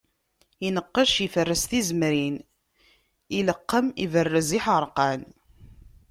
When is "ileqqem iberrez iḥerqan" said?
3.39-5.21